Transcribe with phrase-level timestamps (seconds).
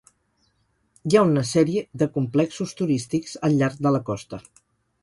[1.09, 4.43] Hi ha una sèrie de complexos turístics al llarg de la costa.